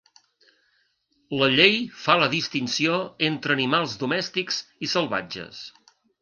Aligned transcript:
La 1.41 1.49
llei 1.59 1.75
fa 2.05 2.15
la 2.21 2.29
distinció 2.31 2.95
entre 3.29 3.55
animals 3.57 3.95
domèstics 4.05 4.59
i 4.89 4.91
salvatges. 4.97 5.63